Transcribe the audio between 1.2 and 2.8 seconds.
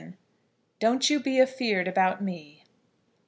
AFEARD ABOUT ME.